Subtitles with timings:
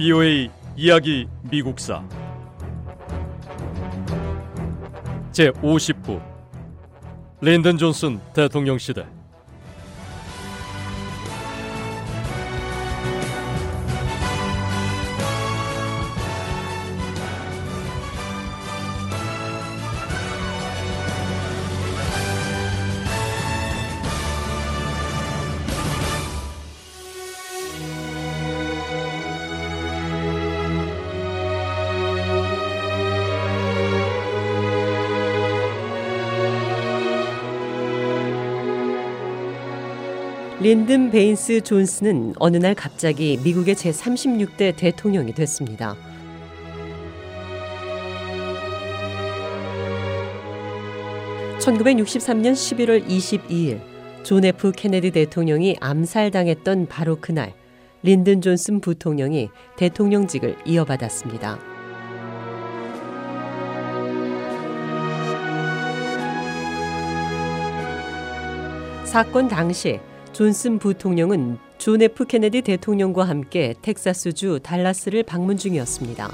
[0.00, 0.48] BOA
[0.78, 2.02] 이야기 미국사.
[5.30, 6.22] 제 50부
[7.42, 9.04] 린든 존슨 대통령 시대
[40.62, 45.96] 린든 베인스 존슨은 어느 날 갑자기 미국의 제36대 대통령이 됐습니다.
[51.60, 53.80] (1963년 11월 22일)
[54.22, 57.54] 존 F 케네디 대통령이 암살당했던 바로 그날
[58.02, 61.58] 린든 존슨 부통령이 대통령직을 이어받았습니다.
[69.04, 70.00] 사건 당시
[70.32, 76.32] 존슨 부통령은 존 F 케네디 대통령과 함께 텍사스주 달라스를 방문 중이었습니다.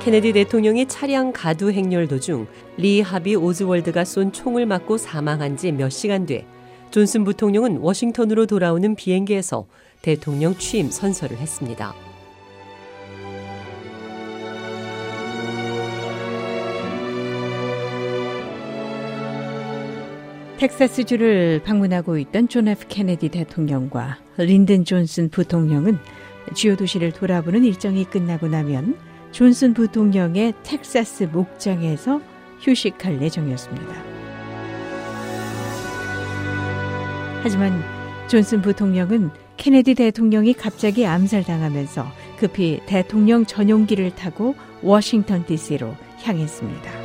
[0.00, 2.46] 케네디 대통령이 차량 가두 행렬 도중
[2.76, 6.44] 리 하비 오즈월드가 쏜 총을 맞고 사망한 지 몇 시간 뒤
[6.90, 9.66] 존슨 부통령은 워싱턴으로 돌아오는 비행기에서
[10.02, 11.94] 대통령 취임 선서를 했습니다.
[20.58, 25.98] 텍사스주를 방문하고 있던 존 F 케네디 대통령과 린든 존슨 부통령은
[26.54, 28.98] 주요 도시를 돌아보는 일정이 끝나고 나면
[29.30, 32.20] 존슨 부통령의 텍사스 목장에서
[32.60, 33.94] 휴식할 예정이었습니다.
[37.44, 37.80] 하지만
[38.26, 42.04] 존슨 부통령은 케네디 대통령이 갑자기 암살당하면서
[42.40, 46.97] 급히 대통령 전용기를 타고 워싱턴 DC로 향했습니다.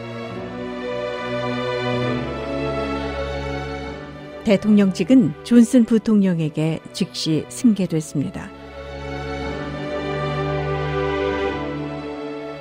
[4.44, 8.50] 대통령직은 존슨 부통령에게 즉시 승계됐습니다.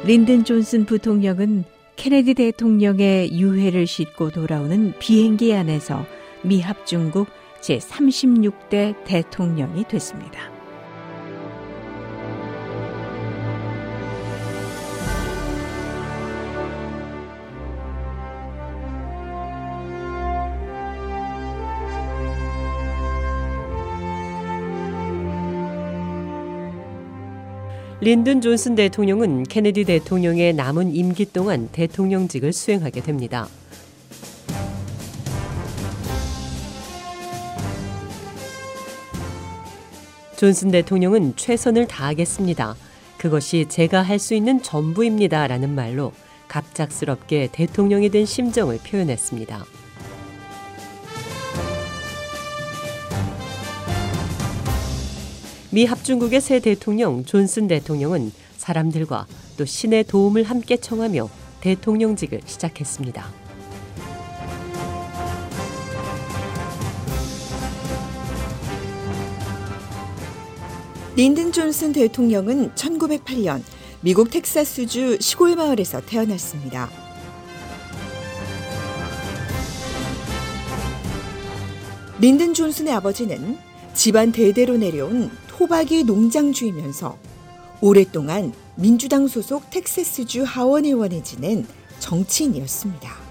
[0.04, 1.64] 린든 존슨 부통령은
[1.96, 6.04] 케네디 대통령의 유해를 싣고 돌아오는 비행기 안에서
[6.42, 7.28] 미합중국
[7.60, 10.61] 제36대 대통령이 됐습니다.
[28.02, 33.46] 린든 존슨 대통령은 케네디 대통령의 남은 임기 동안 대통령직을 수행하게 됩니다.
[40.36, 42.74] 존슨 대통령은 최선을 다하겠습니다.
[43.18, 45.46] 그것이 제가 할 수 있는 전부입니다.
[45.46, 46.10] 라는 말로
[46.48, 49.64] 갑작스럽게 대통령이 된 심정을 표현했습니다.
[55.74, 61.30] 미 합중국의 새 대통령 존슨 대통령은 사람들과 또 신의 도움을 함께 청하며
[61.62, 63.26] 대통령직을 시작했습니다.
[71.16, 73.62] 린든 존슨 대통령은 1908년
[74.02, 76.90] 미국 텍사스주 시골 마을에서 태어났습니다.
[82.20, 87.18] 린든 존슨의 아버지는 집안 대대로 내려온 토박이 농장주이면서
[87.80, 91.66] 오랫동안 민주당 소속 텍사스주 하원 의원에 지낸
[91.98, 93.22] 정치인이었습니다.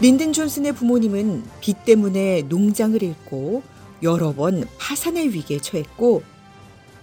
[0.00, 3.62] 린든 존슨의 부모님은 빚 때문에 농장을 잃고
[4.02, 6.22] 여러 번 파산의 위기에 처했고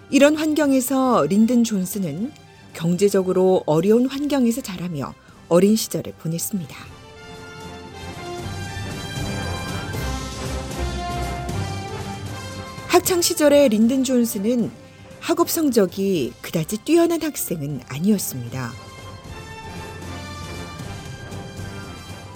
[0.09, 2.31] 이런 환경에서 린든 존슨은
[2.73, 5.13] 경제적으로 어려운 환경에서 자라며
[5.49, 7.02] 어린 시절을 보냈습니다.
[12.93, 14.69] 학창 시절의 린든 존슨은
[15.19, 18.69] 학업 성적이 그다지 뛰어난 학생은 아니었습니다.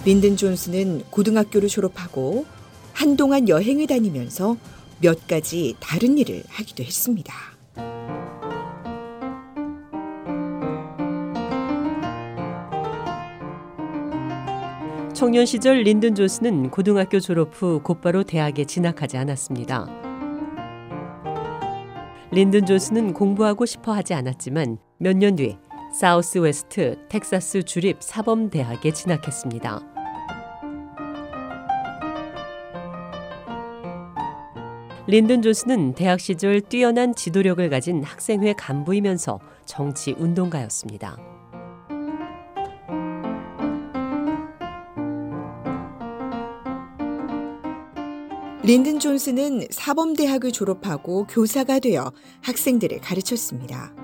[0.04, 2.44] 린든 존슨은 고등학교를 졸업하고
[2.92, 4.56] 한동안 여행을 다니면서
[5.00, 7.32] 몇 가지 다른 일을 하기도 했습니다.
[15.14, 20.07] 청년 시절 린든 존슨은 고등학교 졸업 후 곧바로 대학에 진학하지 않았습니다.
[22.30, 25.56] 린든 존슨은 공부하고 싶어 하지 않았지만 몇 년 뒤
[25.94, 29.80] 사우스 웨스트 텍사스 주립 사범 대학에 진학했습니다.
[35.06, 41.16] 린든 존슨은 대학 시절 뛰어난 지도력을 가진 학생회 간부이면서 정치 운동가였습니다.
[48.68, 52.12] 린든 존스는 사범대학을 졸업하고 교사가 되어
[52.42, 53.94] 학생들을 가르쳤습니다.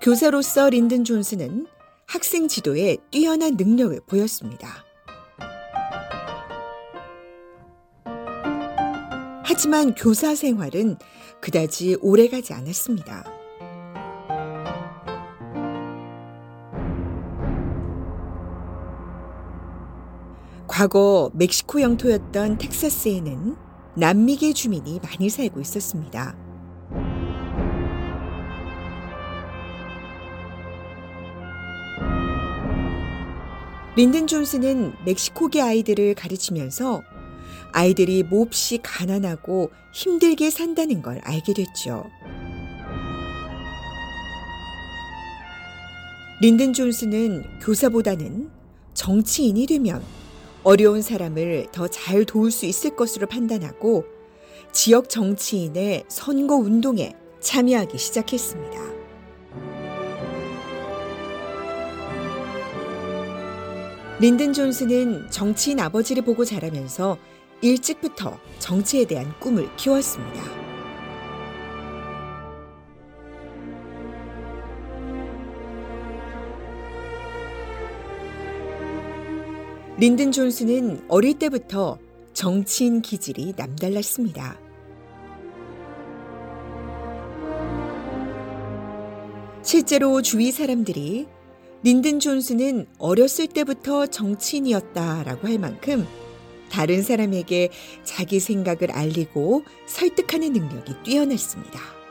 [0.00, 1.68] 교사로서 린든 존스는
[2.08, 4.84] 학생 지도에 뛰어난 능력을 보였습니다.
[9.44, 10.96] 하지만 교사 생활은
[11.40, 13.41] 그다지 오래 가지 않았습니다.
[20.72, 23.56] 과거 멕시코 영토였던 텍사스에는
[23.94, 26.34] 남미계 주민이 많이 살고 있었습니다.
[33.96, 37.02] 린든 존스는 멕시코계 아이들을 가르치면서
[37.72, 42.06] 아이들이 몹시 가난하고 힘들게 산다는 걸 알게 됐죠.
[46.40, 48.50] 린든 존스는 교사보다는
[48.94, 50.02] 정치인이 되면
[50.64, 54.04] 어려운 사람을 더 잘 도울 수 있을 것으로 판단하고
[54.72, 58.92] 지역 정치인의 선거 운동에 참여하기 시작했습니다.
[64.20, 67.18] 린든 존스는 정치인 아버지를 보고 자라면서
[67.60, 70.61] 일찍부터 정치에 대한 꿈을 키웠습니다.
[80.02, 81.96] 린든 존스는 어릴 때부터
[82.32, 84.58] 정치인 기질이 남달랐습니다.
[89.62, 91.28] 실제로 주위 사람들이
[91.84, 96.04] 린든 존스는 어렸을 때부터 정치인이었다라고 할 만큼
[96.68, 97.68] 다른 사람에게
[98.02, 102.01] 자기 생각을 알리고 설득하는 능력이 뛰어났습니다.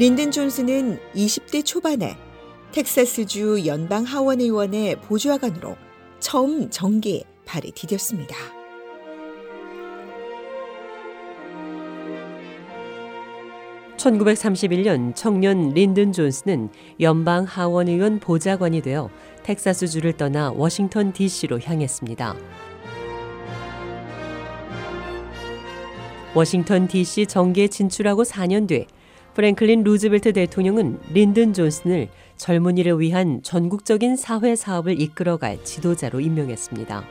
[0.00, 2.16] 린든 존스는 20대 초반에
[2.72, 5.76] 텍사스주 연방 하원 의원의 보좌관으로
[6.20, 8.34] 처음 정계에 발을 디뎠습니다.
[13.98, 16.70] 1931년 청년 린든 존스는
[17.00, 19.10] 연방 하원 의원 보좌관이 되어
[19.42, 22.36] 텍사스주를 떠나 워싱턴 DC로 향했습니다.
[26.34, 28.86] 워싱턴 DC 정계에 진출하고 4년 뒤
[29.40, 37.02] 프랭클린 루즈벨트 대통령은 린든 존슨을 젊은이를 위한 전국적인 사회 사업을 이끌어갈 지도자로 임명했습니다.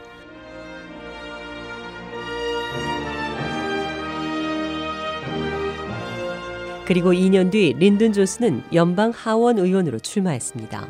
[6.86, 10.88] 그리고 2년 뒤 린든 존슨은 연방 하원 의원으로 출마했습니다.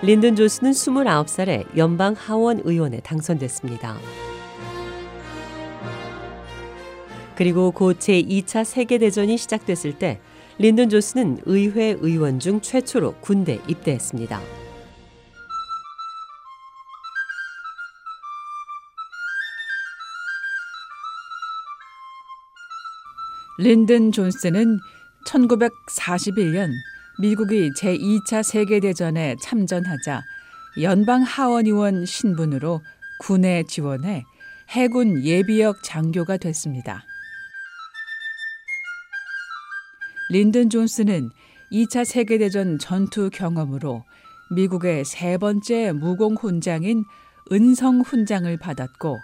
[0.00, 4.27] 린든 존슨은 29살에 연방 하원 의원에 당선됐습니다.
[7.38, 10.20] 그리고 곧 제2차 세계대전이 시작됐을 때
[10.58, 14.40] 린든 존슨은 의회 의원 중 최초로 군대 입대했습니다.
[23.60, 24.80] 린든 존슨은
[25.24, 26.70] 1941년
[27.20, 30.22] 미국이 제2차 세계대전에 참전하자
[30.82, 32.82] 연방 하원의원 신분으로
[33.20, 34.24] 군에 지원해
[34.70, 37.04] 해군 예비역 장교가 됐습니다.
[40.30, 41.30] 린든 존슨은
[41.72, 44.04] 2차 세계대전 전투 경험으로
[44.54, 47.04] 미국의 세 번째 무공 훈장인
[47.52, 49.18] 은성 훈장을 받았고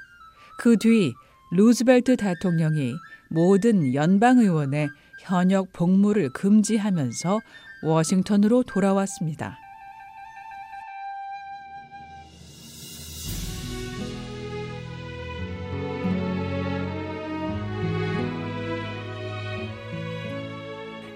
[0.58, 1.12] 그 뒤
[1.52, 2.94] 루즈벨트 대통령이
[3.30, 4.88] 모든 연방 의원의
[5.20, 7.40] 현역 복무를 금지하면서
[7.82, 9.58] 워싱턴으로 돌아왔습니다.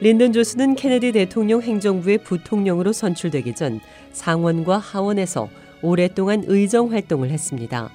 [0.01, 3.81] 린든 조스는 케네디 대통령 행정부의 부통령으로 선출되기 전
[4.13, 5.49] 상원과 하원에서
[5.83, 7.91] 오랫동안 의정 활동을 했습니다.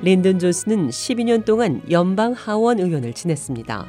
[0.00, 3.86] 린든 조스는 12년 동안 연방 하원 의원을 지냈습니다.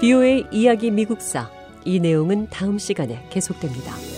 [0.00, 1.50] 비오의 이야기 미국사
[1.84, 4.09] 이 내용은 다음 시간에 계속됩니다.